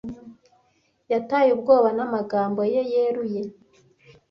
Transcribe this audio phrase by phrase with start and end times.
[1.11, 3.41] Yatewe ubwoba n'amagambo ye yeruye.